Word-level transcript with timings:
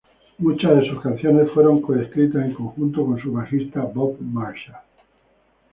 Muchas 0.39 0.77
de 0.77 0.89
sus 0.89 0.99
canciones 1.03 1.51
fueron 1.51 1.77
co-escritas 1.79 2.43
en 2.43 2.55
conjunto 2.55 3.05
con 3.05 3.19
su 3.19 3.31
bajista 3.33 3.81
Bob 3.83 4.17
Marshall. 4.19 4.77